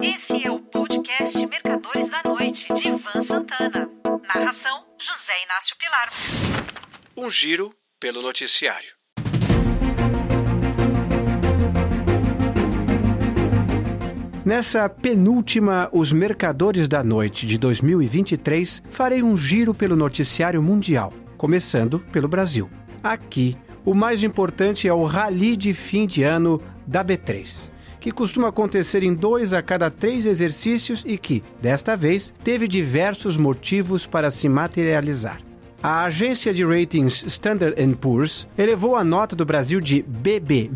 [0.00, 3.90] Esse é o podcast Mercadores da Noite, de Ivan Santana.
[4.32, 6.08] Narração: José Inácio Pilar.
[7.16, 8.90] Um giro pelo noticiário.
[14.44, 21.98] Nessa penúltima Os Mercadores da Noite de 2023, farei um giro pelo noticiário mundial, começando
[22.12, 22.70] pelo Brasil.
[23.02, 27.76] Aqui, o mais importante é o rally de fim de ano da B3
[28.08, 33.36] que costuma acontecer em dois a cada três exercícios e que, desta vez, teve diversos
[33.36, 35.42] motivos para se materializar.
[35.82, 40.70] A agência de ratings Standard Poor's elevou a nota do Brasil de BB-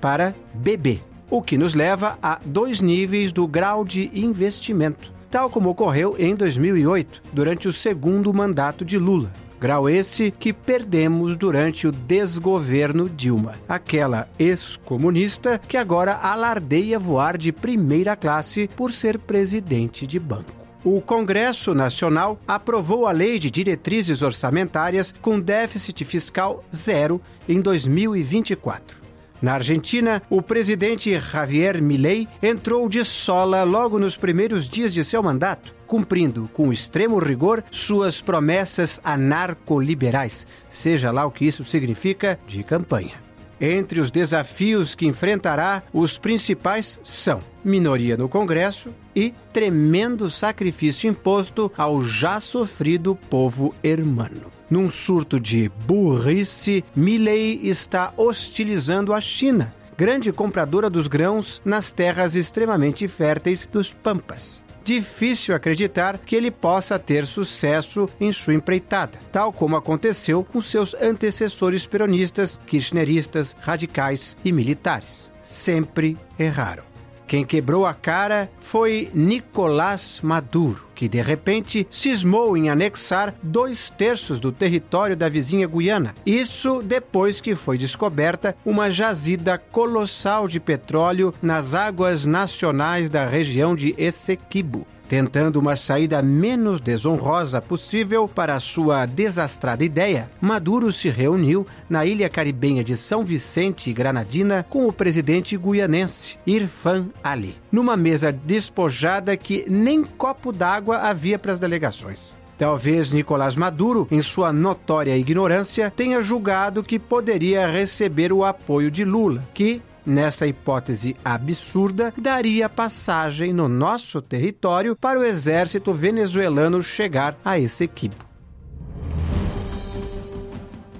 [0.00, 5.68] para BB, o que nos leva a dois níveis do grau de investimento, tal como
[5.68, 9.30] ocorreu em 2008, durante o segundo mandato de Lula.
[9.64, 17.50] Grau esse que perdemos durante o desgoverno Dilma, aquela ex-comunista que agora alardeia voar de
[17.50, 20.52] primeira classe por ser presidente de banco.
[20.84, 27.18] O Congresso Nacional aprovou a Lei de Diretrizes Orçamentárias com déficit fiscal zero
[27.48, 29.03] em 2024.
[29.44, 35.22] Na Argentina, o presidente Javier Milei entrou de sola logo nos primeiros dias de seu
[35.22, 42.62] mandato, cumprindo com extremo rigor suas promessas anarcoliberais, seja lá o que isso significa, de
[42.62, 43.22] campanha.
[43.60, 51.70] Entre os desafios que enfrentará, os principais são minoria no Congresso e tremendo sacrifício imposto
[51.76, 54.50] ao já sofrido povo hermano.
[54.74, 62.34] Num surto de burrice, Milley está hostilizando a China, grande compradora dos grãos nas terras
[62.34, 64.64] extremamente férteis dos Pampas.
[64.82, 70.92] Difícil acreditar que ele possa ter sucesso em sua empreitada, tal como aconteceu com seus
[70.94, 75.30] antecessores peronistas, kirchneristas, radicais e militares.
[75.40, 76.93] Sempre erraram.
[77.26, 84.38] Quem quebrou a cara foi Nicolás Maduro, que de repente cismou em anexar dois terços
[84.38, 86.14] do território da vizinha Guiana.
[86.26, 93.74] Isso depois que foi descoberta uma jazida colossal de petróleo nas águas nacionais da região
[93.74, 101.66] de Essequibo tentando uma saída menos desonrosa possível para sua desastrada ideia, Maduro se reuniu
[101.88, 107.96] na ilha caribenha de São Vicente e Granadina com o presidente guianense Irfan Ali, numa
[107.96, 112.36] mesa despojada que nem copo d'água havia para as delegações.
[112.56, 119.04] Talvez Nicolás Maduro, em sua notória ignorância, tenha julgado que poderia receber o apoio de
[119.04, 127.36] Lula, que, nessa hipótese absurda, daria passagem no nosso território para o exército venezuelano chegar
[127.44, 128.33] a esse equipo.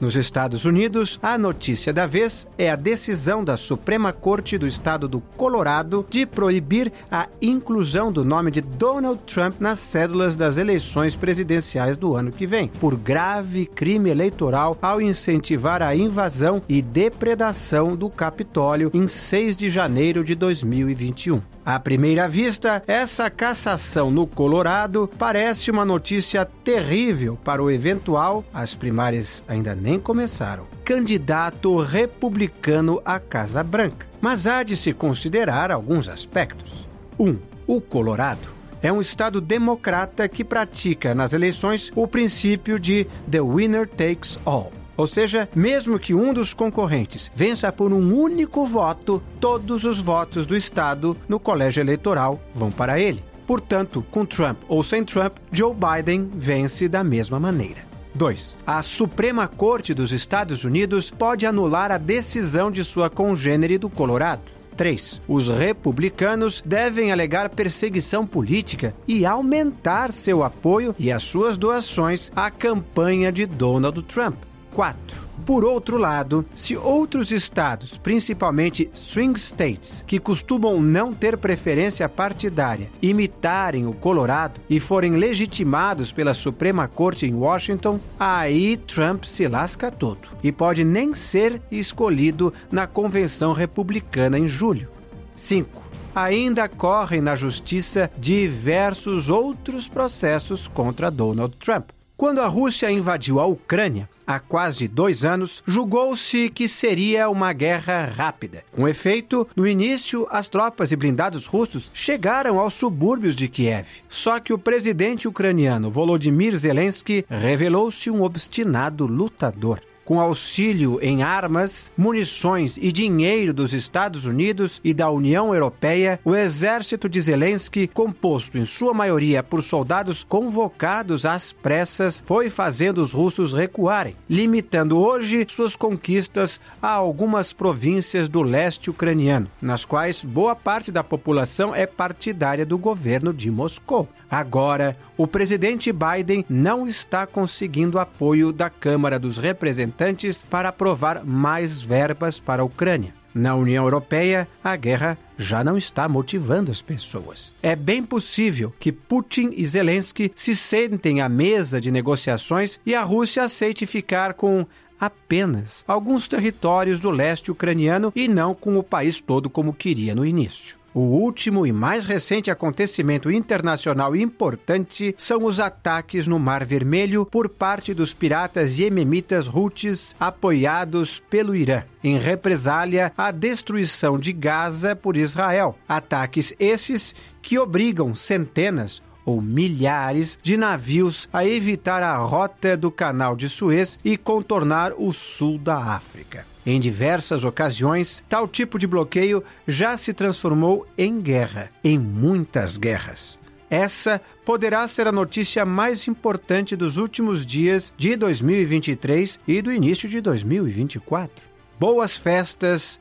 [0.00, 5.06] Nos Estados Unidos, a notícia da vez é a decisão da Suprema Corte do Estado
[5.06, 11.14] do Colorado de proibir a inclusão do nome de Donald Trump nas cédulas das eleições
[11.14, 17.94] presidenciais do ano que vem, por grave crime eleitoral ao incentivar a invasão e depredação
[17.94, 21.40] do Capitólio em 6 de janeiro de 2021.
[21.64, 28.74] À primeira vista, essa cassação no Colorado parece uma notícia terrível para o eventual, as
[28.74, 34.06] primárias ainda nem começaram, candidato republicano à Casa Branca.
[34.18, 36.88] Mas há de se considerar alguns aspectos.
[37.18, 37.28] 1.
[37.28, 38.48] Um, o Colorado
[38.80, 44.72] é um estado democrata que pratica nas eleições o princípio de the winner takes all.
[44.96, 50.46] Ou seja, mesmo que um dos concorrentes vença por um único voto, todos os votos
[50.46, 53.22] do Estado no colégio eleitoral vão para ele.
[53.46, 57.93] Portanto, com Trump ou sem Trump, Joe Biden vence da mesma maneira.
[58.14, 58.58] 2.
[58.66, 64.54] A Suprema Corte dos Estados Unidos pode anular a decisão de sua congênere do Colorado.
[64.76, 65.22] 3.
[65.28, 72.50] Os republicanos devem alegar perseguição política e aumentar seu apoio e as suas doações à
[72.50, 74.36] campanha de Donald Trump.
[74.74, 75.24] 4.
[75.46, 82.90] Por outro lado, se outros estados, principalmente swing states, que costumam não ter preferência partidária,
[83.00, 89.90] imitarem o Colorado e forem legitimados pela Suprema Corte em Washington, aí Trump se lasca
[89.90, 94.88] todo e pode nem ser escolhido na convenção republicana em julho.
[95.36, 95.84] 5
[96.14, 101.90] ainda correm na justiça diversos outros processos contra Donald Trump.
[102.24, 108.06] Quando a Rússia invadiu a Ucrânia, há quase dois anos, julgou-se que seria uma guerra
[108.06, 108.64] rápida.
[108.72, 113.86] Com efeito, no início, as tropas e blindados russos chegaram aos subúrbios de Kiev.
[114.08, 119.82] Só que o presidente ucraniano Volodymyr Zelensky revelou-se um obstinado lutador.
[120.04, 126.34] Com auxílio em armas, munições e dinheiro dos Estados Unidos e da União Europeia, o
[126.34, 133.14] exército de Zelensky, composto em sua maioria por soldados convocados às pressas, foi fazendo os
[133.14, 140.54] russos recuarem, limitando hoje suas conquistas a algumas províncias do leste ucraniano, nas quais boa
[140.54, 144.06] parte da população é partidária do governo de Moscou.
[144.30, 151.80] Agora, o presidente Biden não está conseguindo apoio da Câmara dos Representantes para aprovar mais
[151.80, 153.14] verbas para a Ucrânia.
[153.34, 157.52] Na União Europeia, a guerra já não está motivando as pessoas.
[157.60, 163.02] É bem possível que Putin e Zelensky se sentem à mesa de negociações e a
[163.02, 164.64] Rússia aceite ficar com
[165.00, 170.24] apenas alguns territórios do leste ucraniano e não com o país todo como queria no
[170.24, 170.78] início.
[170.94, 177.48] O último e mais recente acontecimento internacional importante são os ataques no Mar Vermelho por
[177.48, 185.16] parte dos piratas iemenitas Houthis apoiados pelo Irã, em represália à destruição de Gaza por
[185.16, 185.76] Israel.
[185.88, 187.12] Ataques esses
[187.42, 193.98] que obrigam centenas ou milhares de navios a evitar a rota do Canal de Suez
[194.04, 196.46] e contornar o sul da África.
[196.66, 203.38] Em diversas ocasiões, tal tipo de bloqueio já se transformou em guerra, em muitas guerras.
[203.68, 210.08] Essa poderá ser a notícia mais importante dos últimos dias de 2023 e do início
[210.08, 211.48] de 2024.
[211.78, 213.00] Boas festas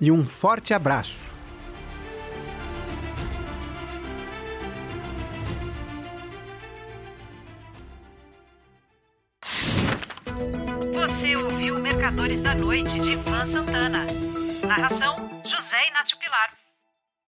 [0.00, 1.39] e um forte abraço.
[12.10, 14.04] Mercadores da Noite de Ivan Santana.
[14.66, 16.59] Narração: José Inácio Pilar.